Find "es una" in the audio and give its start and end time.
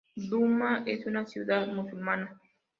0.87-1.27